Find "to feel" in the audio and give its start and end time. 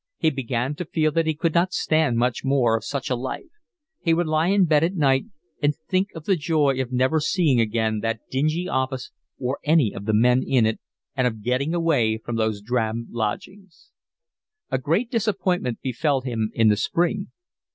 0.77-1.11